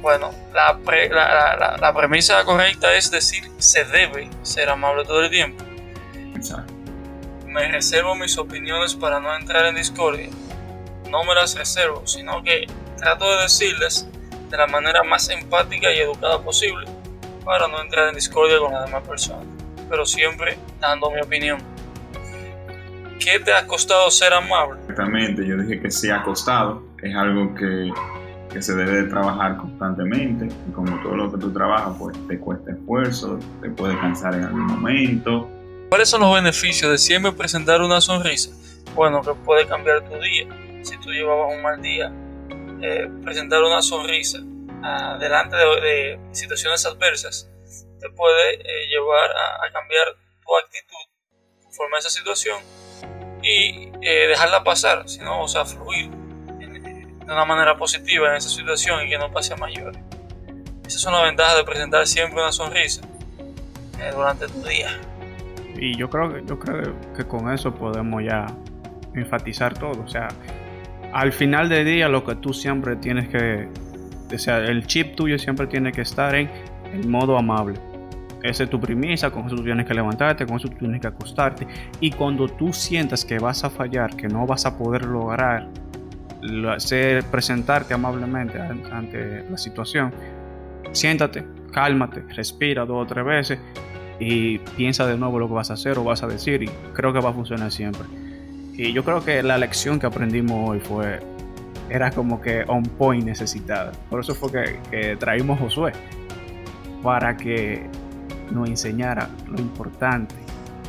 [0.00, 5.22] Bueno, la, pre- la- la- la- premisa correcta es decir, se debe ser amable todo
[5.22, 5.62] el tiempo.
[7.46, 10.28] Me reservo mis opiniones para no entrar en discordia.
[11.10, 14.08] No me las reservo, sino que trato de decirles
[14.50, 16.86] de la manera más empática y educada posible
[17.44, 19.46] para no entrar en discordia con las demás personas,
[19.88, 21.58] pero siempre dando mi opinión.
[23.18, 24.80] ¿Qué te ha costado ser amable?
[24.80, 27.92] Exactamente, yo dije que sí ha costado, es algo que,
[28.52, 32.38] que se debe de trabajar constantemente y como todo lo que tú trabajas pues te
[32.38, 35.48] cuesta esfuerzo, te puede cansar en algún momento,
[35.94, 38.50] ¿Cuáles son los beneficios de siempre presentar una sonrisa?
[38.96, 40.48] Bueno, que puede cambiar tu día.
[40.84, 42.12] Si tú llevabas un mal día,
[42.82, 44.38] eh, presentar una sonrisa
[44.82, 47.48] ah, delante de, de situaciones adversas
[48.00, 50.06] te puede eh, llevar a, a cambiar
[50.44, 52.58] tu actitud conforme a esa situación
[53.42, 56.10] y eh, dejarla pasar, sino, o sea, fluir
[56.60, 59.98] en- de una manera positiva en esa situación y que no pase a mayores.
[60.86, 63.00] Esa es una ventaja de presentar siempre una sonrisa
[63.98, 65.00] eh, durante tu día.
[65.76, 68.46] Y yo creo yo creo que con eso podemos ya
[69.14, 70.02] enfatizar todo.
[70.02, 70.28] O sea,
[71.14, 73.68] al final del día lo que tú siempre tienes que,
[74.34, 76.50] o sea, el chip tuyo siempre tiene que estar en
[76.92, 77.78] el modo amable.
[78.42, 81.06] Esa es tu premisa, con eso tú tienes que levantarte, con eso tú tienes que
[81.06, 81.66] acostarte.
[82.00, 85.68] Y cuando tú sientas que vas a fallar, que no vas a poder lograr
[86.42, 90.12] lo- hacer, presentarte amablemente an- ante la situación,
[90.92, 93.58] siéntate, cálmate, respira dos o tres veces
[94.20, 97.12] y piensa de nuevo lo que vas a hacer o vas a decir y creo
[97.14, 98.02] que va a funcionar siempre.
[98.76, 101.20] Y yo creo que la lección que aprendimos hoy fue,
[101.88, 103.92] era como que on point necesitada.
[104.10, 105.92] Por eso fue que, que traímos a Josué,
[107.02, 107.86] para que
[108.50, 110.34] nos enseñara lo importante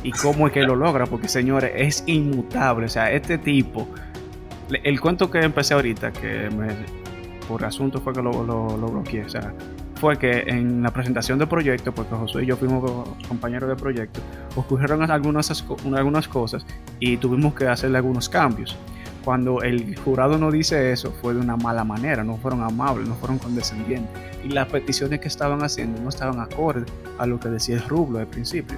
[0.02, 2.86] y cómo es que lo logra, porque señores, es inmutable.
[2.86, 3.88] O sea, este tipo,
[4.70, 6.48] el cuento que empecé ahorita, que
[7.48, 9.52] por asunto fue que lo, lo, lo bloqueé, o sea,
[9.96, 14.20] fue que en la presentación del proyecto, porque Josué y yo fuimos compañeros de proyecto,
[14.54, 16.66] ocurrieron algunas, cosas
[17.00, 18.76] y tuvimos que hacerle algunos cambios.
[19.24, 23.14] Cuando el jurado no dice eso, fue de una mala manera, no fueron amables, no
[23.16, 24.22] fueron condescendientes.
[24.44, 26.84] Y las peticiones que estaban haciendo no estaban acorde
[27.18, 28.76] a lo que decía el rublo al principio.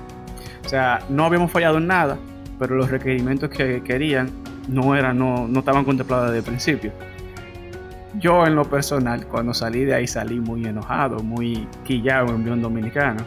[0.64, 2.16] O sea, no habíamos fallado en nada,
[2.58, 4.30] pero los requerimientos que querían
[4.68, 6.92] no, eran, no, no estaban contemplados desde el principio.
[8.18, 12.62] Yo en lo personal, cuando salí de ahí salí muy enojado, muy quillado en buen
[12.62, 13.24] dominicano.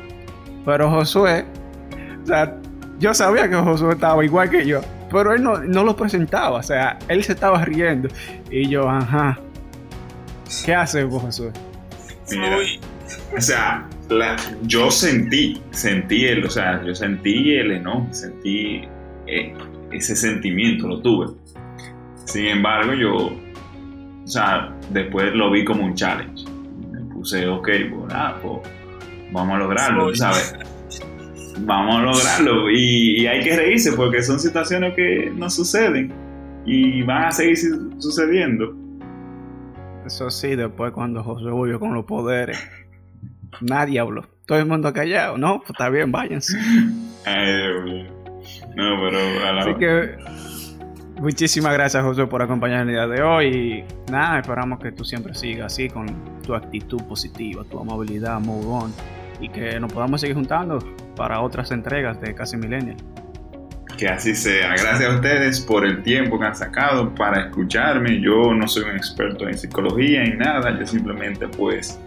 [0.66, 1.46] Pero Josué,
[2.24, 2.56] o sea,
[3.00, 6.64] yo sabía que Josué estaba igual que yo, pero él no, no lo presentaba, o
[6.64, 8.10] sea, él se estaba riendo.
[8.50, 9.40] Y yo, ajá,
[10.66, 11.52] ¿qué haces vos, Josué?
[12.30, 12.58] Mira.
[13.36, 13.88] O sea,
[14.64, 18.82] yo sentí, sentí el, o sea, yo sentí el enojo, sentí
[19.28, 19.54] eh,
[19.92, 21.28] ese sentimiento, lo tuve.
[22.26, 26.46] Sin embargo, yo, o sea, después lo vi como un challenge.
[26.92, 28.60] Me puse, ok, pues, ah, pues,
[29.32, 30.16] vamos a lograrlo.
[30.16, 30.56] ¿sabes?
[31.60, 32.70] Vamos a lograrlo.
[32.72, 36.12] Y, y hay que reírse porque son situaciones que no suceden
[36.66, 38.76] y van a seguir su- sucediendo.
[40.06, 42.60] Eso sí, después cuando Josué volvió con los poderes,
[43.62, 44.24] nadie habló.
[44.46, 45.60] Todo el mundo callado, ¿no?
[45.60, 46.58] Pues está bien, váyanse.
[47.26, 48.06] Ay, Dios mío.
[48.76, 50.16] No, pero a la Así que
[51.22, 55.34] muchísimas gracias Josué por acompañarnos el día de hoy y nada, esperamos que tú siempre
[55.34, 56.08] sigas así con
[56.42, 58.94] tu actitud positiva, tu amabilidad, move on
[59.40, 60.80] y que nos podamos seguir juntando
[61.16, 62.98] para otras entregas de Casi Millennial.
[63.98, 64.70] Que así sea.
[64.70, 68.20] Gracias a ustedes por el tiempo que han sacado para escucharme.
[68.20, 70.78] Yo no soy un experto en psicología ni nada.
[70.80, 72.00] Yo simplemente pues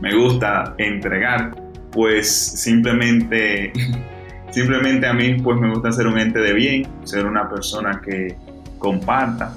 [0.00, 1.50] me gusta entregar.
[1.90, 3.72] Pues simplemente,
[4.50, 6.86] simplemente a mí pues me gusta ser un ente de bien.
[7.04, 8.36] Ser una persona que,
[8.80, 9.54] comparta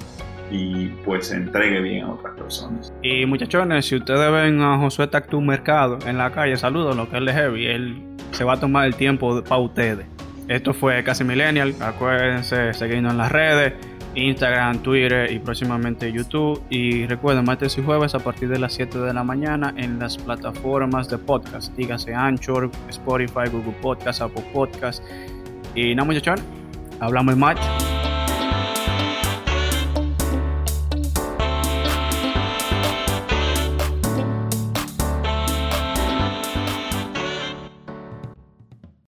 [0.50, 2.92] y pues entregue bien a otras personas.
[3.02, 7.16] Y muchachones, si ustedes ven a Josué Tactu Mercado en la calle, saludos, lo que
[7.16, 10.06] él es heavy, él se va a tomar el tiempo para ustedes.
[10.46, 13.72] Esto fue Casi Millennial, acuérdense seguirnos en las redes,
[14.14, 16.62] Instagram, Twitter y próximamente YouTube.
[16.68, 20.18] Y recuerden, martes y jueves a partir de las 7 de la mañana en las
[20.18, 25.02] plataformas de podcast, dígase Anchor, Spotify, Google Podcast, Apple Podcast.
[25.74, 26.44] Y nada muchachones,
[27.00, 27.93] hablamos en martes.